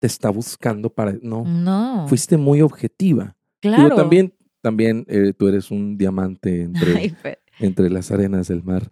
[0.00, 2.06] te está buscando para, no, No.
[2.08, 3.36] fuiste muy objetiva.
[3.62, 3.96] Digo, claro.
[3.96, 7.14] también, también eh, tú eres un diamante entre, Ay,
[7.60, 8.90] entre las arenas del mar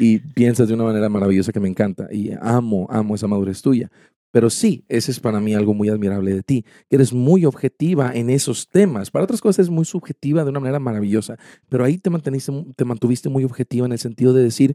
[0.00, 3.88] y piensas de una manera maravillosa que me encanta y amo, amo esa madurez tuya.
[4.32, 8.10] Pero sí, ese es para mí algo muy admirable de ti, que eres muy objetiva
[8.12, 9.12] en esos temas.
[9.12, 12.84] Para otras cosas es muy subjetiva de una manera maravillosa, pero ahí te, manteniste, te
[12.84, 14.74] mantuviste muy objetiva en el sentido de decir,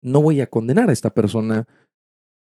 [0.00, 1.68] no voy a condenar a esta persona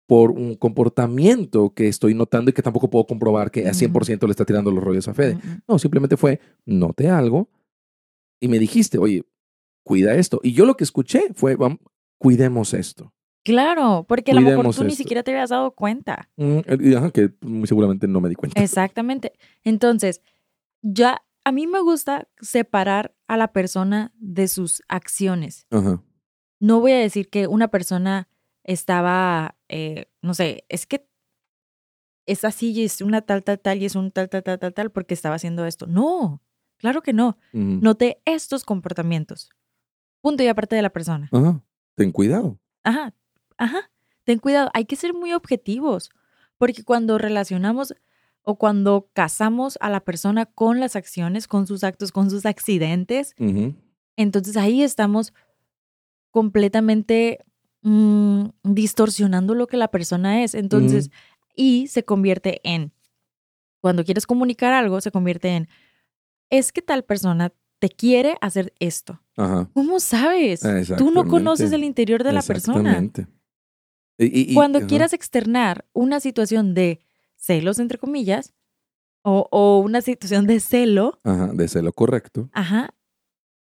[0.07, 4.31] por un comportamiento que estoy notando y que tampoco puedo comprobar que a 100% le
[4.31, 5.37] está tirando los rollos a Fede.
[5.67, 7.49] No, simplemente fue, noté algo
[8.39, 9.23] y me dijiste, oye,
[9.83, 10.39] cuida esto.
[10.43, 11.79] Y yo lo que escuché fue, vamos,
[12.17, 13.13] cuidemos esto.
[13.43, 16.29] Claro, porque a lo mejor tú ni siquiera te habías dado cuenta.
[16.35, 18.61] Mm, eh, que muy seguramente no me di cuenta.
[18.61, 19.33] Exactamente.
[19.63, 20.21] Entonces,
[20.81, 25.67] ya a mí me gusta separar a la persona de sus acciones.
[25.69, 26.01] Ajá.
[26.59, 28.27] No voy a decir que una persona
[28.63, 31.07] estaba, eh, no sé, es que
[32.25, 34.73] es así y es una tal, tal, tal y es un tal, tal, tal, tal,
[34.73, 35.85] tal porque estaba haciendo esto.
[35.87, 36.41] No,
[36.77, 37.37] claro que no.
[37.53, 39.49] Noté estos comportamientos.
[40.21, 41.29] Punto y aparte de la persona.
[41.31, 41.61] Ajá.
[41.95, 42.59] Ten cuidado.
[42.83, 43.13] Ajá.
[43.57, 43.89] Ajá,
[44.23, 46.09] ten cuidado, hay que ser muy objetivos,
[46.57, 47.95] porque cuando relacionamos
[48.43, 53.33] o cuando casamos a la persona con las acciones, con sus actos, con sus accidentes,
[54.17, 55.33] entonces ahí estamos
[56.31, 57.45] completamente
[57.85, 60.55] mm, distorsionando lo que la persona es.
[60.55, 61.11] Entonces,
[61.55, 62.91] y se convierte en,
[63.79, 65.69] cuando quieres comunicar algo, se convierte en,
[66.49, 69.21] es que tal persona te quiere hacer esto.
[69.73, 70.61] ¿Cómo sabes?
[70.97, 73.09] Tú no conoces el interior de la persona.
[74.53, 77.01] Cuando quieras externar una situación de
[77.35, 78.53] celos, entre comillas,
[79.21, 81.19] o, una situación de celo.
[81.23, 82.49] Ajá, de celo correcto.
[82.53, 82.93] Ajá.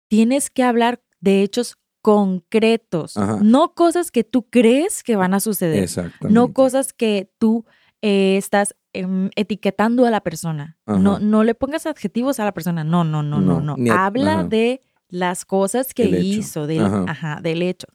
[0.08, 5.90] Tienes que hablar de hechos concretos, no cosas que tú crees que van a suceder.
[6.22, 7.66] No cosas que tú
[8.02, 10.78] eh, estás em, etiquetando a la persona.
[10.86, 12.84] No, no le pongas adjetivos a la persona.
[12.84, 13.94] No, no, no, no, no.
[13.94, 17.40] Habla de las cosas que hizo, del, ajá.
[17.42, 17.88] del hecho.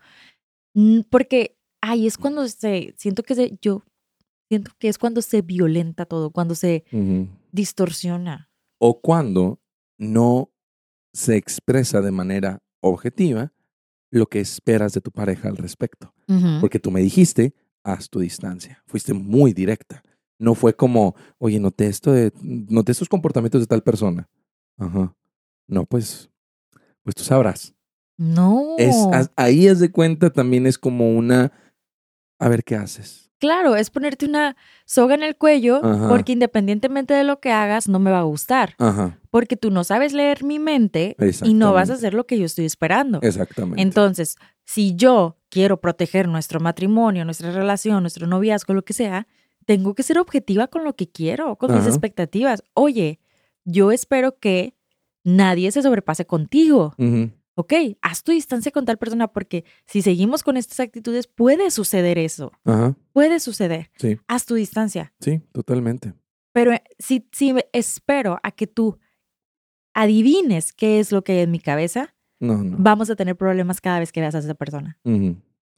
[1.10, 3.82] Porque ay, es cuando se, siento que se, yo
[4.48, 6.84] siento que es cuando se violenta todo, cuando se
[7.50, 8.50] distorsiona.
[8.78, 9.60] O cuando
[9.98, 10.50] no
[11.12, 13.52] se expresa de manera objetiva
[14.12, 16.14] lo que esperas de tu pareja al respecto.
[16.60, 18.82] Porque tú me dijiste, haz tu distancia.
[18.86, 20.02] Fuiste muy directa.
[20.38, 24.28] No fue como, oye, noté esto de, noté estos comportamientos de tal persona.
[24.76, 25.14] Ajá.
[25.66, 26.30] No, pues,
[27.02, 27.74] pues tú sabrás.
[28.18, 28.76] No.
[28.78, 28.94] Es,
[29.36, 31.52] ahí es de cuenta también es como una
[32.38, 33.31] a ver qué haces.
[33.42, 37.98] Claro, es ponerte una soga en el cuello porque independientemente de lo que hagas no
[37.98, 38.76] me va a gustar.
[39.30, 42.44] Porque tú no sabes leer mi mente y no vas a hacer lo que yo
[42.44, 43.18] estoy esperando.
[43.20, 43.82] Exactamente.
[43.82, 49.26] Entonces, si yo quiero proteger nuestro matrimonio, nuestra relación, nuestro noviazgo, lo que sea,
[49.66, 52.62] tengo que ser objetiva con lo que quiero, con mis expectativas.
[52.74, 53.18] Oye,
[53.64, 54.76] yo espero que
[55.24, 56.94] nadie se sobrepase contigo
[57.62, 57.72] ok,
[58.02, 62.52] haz tu distancia con tal persona porque si seguimos con estas actitudes puede suceder eso.
[62.64, 62.94] Ajá.
[63.12, 63.90] Puede suceder.
[63.96, 64.18] Sí.
[64.28, 65.12] Haz tu distancia.
[65.20, 66.14] Sí, totalmente.
[66.52, 68.98] Pero eh, si, si espero a que tú
[69.94, 72.76] adivines qué es lo que hay en mi cabeza, no, no.
[72.78, 74.98] vamos a tener problemas cada vez que veas a esa persona.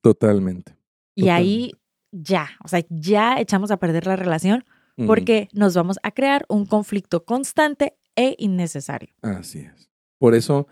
[0.01, 0.77] Totalmente.
[1.15, 1.73] Y ahí
[2.11, 4.65] ya, o sea, ya echamos a perder la relación
[5.07, 9.13] porque nos vamos a crear un conflicto constante e innecesario.
[9.23, 9.91] Así es.
[10.19, 10.69] Por eso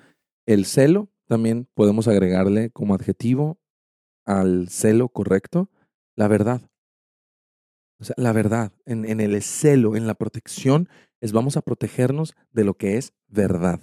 [0.46, 3.58] el celo también podemos agregarle como adjetivo
[4.24, 5.70] al celo correcto
[6.16, 6.62] la verdad.
[7.98, 10.88] O sea, la verdad, en, en el celo, en la protección,
[11.20, 13.80] es vamos a protegernos de lo que es verdad,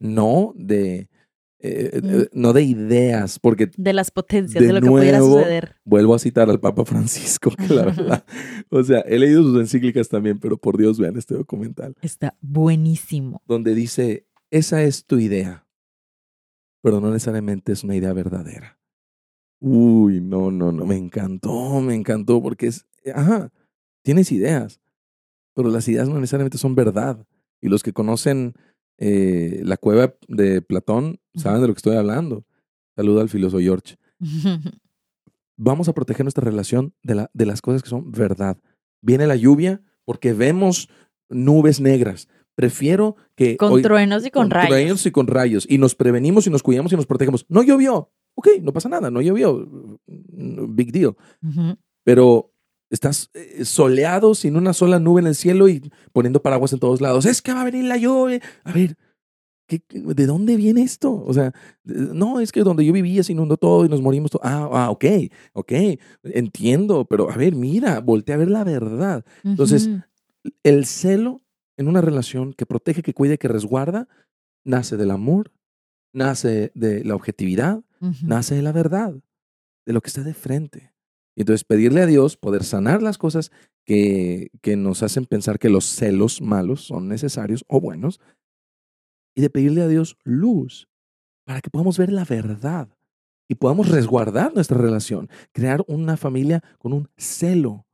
[0.00, 1.08] no de,
[1.60, 2.38] eh, mm.
[2.38, 3.70] no de ideas, porque...
[3.76, 5.76] De las potencias, de, lo que pudiera suceder.
[5.84, 8.24] Vuelvo a citar al Papa Francisco, que la verdad,
[8.70, 11.94] o sea, he leído sus encíclicas también, pero por Dios vean este documental.
[12.02, 13.40] Está buenísimo.
[13.46, 15.68] Donde dice, esa es tu idea,
[16.84, 18.78] pero no necesariamente es una idea verdadera.
[19.58, 23.50] Uy, no, no, no, me encantó, me encantó, porque es, ajá,
[24.02, 24.82] tienes ideas,
[25.54, 27.26] pero las ideas no necesariamente son verdad.
[27.62, 28.52] Y los que conocen
[28.98, 32.44] eh, la cueva de Platón saben de lo que estoy hablando.
[32.94, 33.96] Saluda al filósofo George.
[35.56, 38.58] Vamos a proteger nuestra relación de, la, de las cosas que son verdad.
[39.00, 40.90] Viene la lluvia porque vemos
[41.30, 43.56] nubes negras, Prefiero que...
[43.56, 44.68] Con truenos y con, rayos.
[44.68, 45.66] Con truenos y con rayos.
[45.68, 47.46] Y nos prevenimos y nos cuidamos y nos protegemos.
[47.48, 48.10] No llovió.
[48.34, 49.98] Ok, no pasa nada, no llovió.
[50.06, 51.16] Big deal.
[52.04, 52.52] Pero
[52.90, 57.00] estás eh, soleado sin una sola nube en el cielo y poniendo paraguas en todos
[57.00, 57.26] lados.
[57.26, 58.40] Es que va a venir la lluvia.
[58.64, 58.96] A ver,
[59.68, 61.22] ¿de dónde viene esto?
[61.26, 61.52] O sea,
[61.84, 64.42] no, es que donde yo vivía se inundó todo y nos morimos todo.
[64.44, 65.04] Ah, ah, ok,
[65.52, 65.72] ok,
[66.24, 69.24] entiendo, pero a ver, mira, voltea a ver la verdad.
[69.42, 69.88] Entonces,
[70.62, 71.42] el celo
[71.76, 74.08] en una relación que protege, que cuide, que resguarda,
[74.64, 75.52] nace del amor,
[76.12, 77.82] nace de la objetividad,
[78.22, 79.14] nace de la verdad,
[79.86, 80.92] de lo que está de frente.
[81.34, 83.50] Y entonces pedirle a Dios poder sanar las cosas
[83.84, 88.20] que, que nos hacen pensar que los celos malos son necesarios o buenos.
[89.34, 90.88] Y de pedirle a Dios luz
[91.44, 92.88] para que podamos ver la verdad
[93.48, 97.86] y podamos resguardar nuestra relación, crear una familia con un celo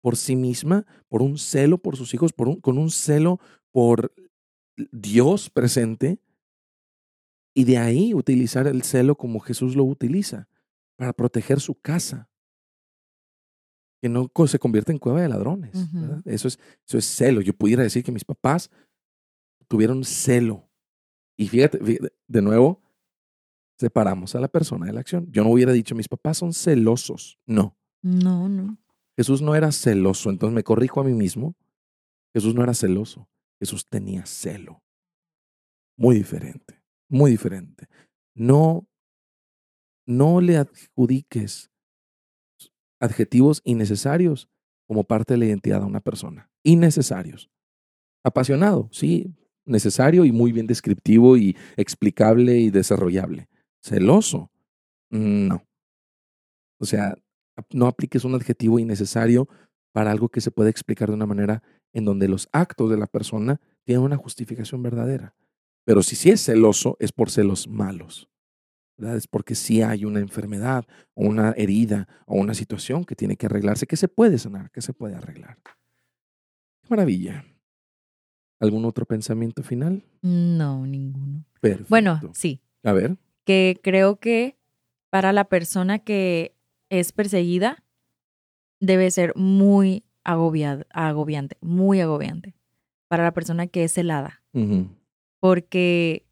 [0.00, 3.40] por sí misma, por un celo por sus hijos, por un, con un celo
[3.72, 4.12] por
[4.92, 6.20] Dios presente
[7.54, 10.48] y de ahí utilizar el celo como Jesús lo utiliza
[10.96, 12.30] para proteger su casa.
[14.00, 15.72] Que no se convierta en cueva de ladrones.
[16.24, 17.40] Eso, es, eso es celo.
[17.40, 18.70] Yo pudiera decir que mis papás
[19.66, 20.70] tuvieron celo.
[21.36, 21.80] Y fíjate,
[22.28, 22.80] de nuevo,
[23.76, 25.26] separamos a la persona de la acción.
[25.32, 27.40] Yo no hubiera dicho, mis papás son celosos.
[27.44, 27.76] No.
[28.02, 28.78] No, no.
[29.18, 31.56] Jesús no era celoso, entonces me corrijo a mí mismo.
[32.32, 34.80] Jesús no era celoso, Jesús tenía celo.
[35.96, 37.88] Muy diferente, muy diferente.
[38.36, 38.86] No,
[40.06, 41.72] no le adjudiques
[43.00, 44.48] adjetivos innecesarios
[44.86, 46.48] como parte de la identidad de una persona.
[46.62, 47.50] Innecesarios.
[48.22, 53.48] Apasionado, sí, necesario y muy bien descriptivo y explicable y desarrollable.
[53.82, 54.52] Celoso,
[55.10, 55.64] no.
[56.78, 57.16] O sea,
[57.72, 59.48] no apliques un adjetivo innecesario
[59.92, 63.06] para algo que se puede explicar de una manera en donde los actos de la
[63.06, 65.34] persona tienen una justificación verdadera.
[65.84, 68.28] Pero si sí es celoso, es por celos malos.
[68.98, 69.16] ¿verdad?
[69.16, 70.84] Es porque sí hay una enfermedad
[71.14, 74.82] o una herida o una situación que tiene que arreglarse, que se puede sanar, que
[74.82, 75.58] se puede arreglar.
[76.82, 77.44] Qué maravilla.
[78.60, 80.04] ¿Algún otro pensamiento final?
[80.20, 81.44] No, ninguno.
[81.60, 81.86] Perfecto.
[81.88, 82.60] Bueno, sí.
[82.82, 83.16] A ver.
[83.44, 84.58] Que creo que
[85.10, 86.56] para la persona que
[86.90, 87.84] es perseguida,
[88.80, 92.54] debe ser muy agobiante, muy agobiante
[93.08, 94.42] para la persona que es celada.
[95.40, 96.26] Porque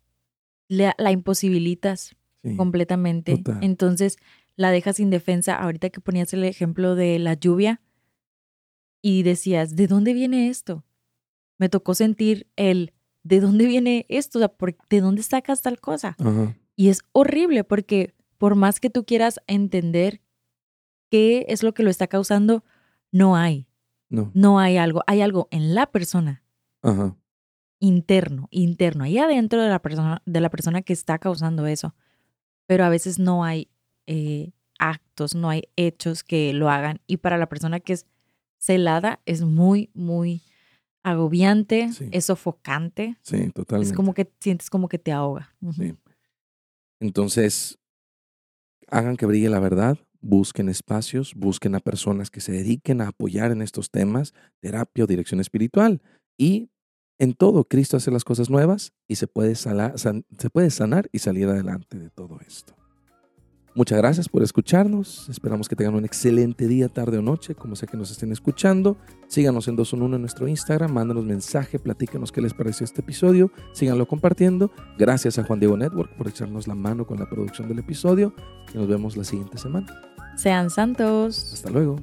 [0.69, 2.17] la, imposibilitas
[2.57, 3.43] completamente.
[3.61, 4.19] Entonces
[4.57, 5.57] la dejas indefensa.
[5.57, 7.81] Ahorita que ponías el ejemplo de la lluvia
[9.03, 10.85] y decías, ¿de dónde viene esto?
[11.59, 12.93] Me tocó sentir el,
[13.23, 14.41] ¿de dónde viene esto?
[14.91, 16.17] ¿De dónde sacas tal cosa?
[16.75, 20.21] Y es horrible porque por más que tú quieras entender
[21.11, 22.65] qué es lo que lo está causando,
[23.13, 23.67] no hay.
[24.09, 24.31] No.
[24.35, 25.03] No hay algo.
[25.07, 26.43] Hay algo en la persona.
[26.83, 27.17] Ajá.
[27.79, 31.95] Interno, interno, ahí adentro de la persona, de la persona que está causando eso.
[32.67, 33.69] Pero a veces no hay
[34.07, 37.01] eh, actos, no hay hechos que lo hagan.
[37.07, 38.07] Y para la persona que es
[38.59, 40.43] celada es muy, muy
[41.03, 43.17] agobiante, es sofocante.
[43.23, 43.91] Sí, totalmente.
[43.91, 45.55] Es como que sientes como que te ahoga.
[45.73, 45.95] Sí.
[46.99, 47.79] Entonces,
[48.89, 53.53] hagan que brille la verdad, busquen espacios, busquen a personas que se dediquen a apoyar
[53.53, 56.03] en estos temas, terapia o dirección espiritual.
[56.37, 56.71] Y
[57.19, 61.49] en todo, Cristo hace las cosas nuevas y se puede, se puede sanar y salir
[61.49, 62.77] adelante de todo esto.
[63.77, 65.29] Muchas gracias por escucharnos.
[65.29, 68.97] Esperamos que tengan un excelente día, tarde o noche, como sea que nos estén escuchando.
[69.29, 74.09] Síganos en 211 en nuestro Instagram, mándanos mensaje, platícanos qué les pareció este episodio, síganlo
[74.09, 74.71] compartiendo.
[74.99, 78.33] Gracias a Juan Diego Network por echarnos la mano con la producción del episodio
[78.73, 80.16] y nos vemos la siguiente semana.
[80.37, 81.53] Sean santos.
[81.53, 81.97] Hasta luego.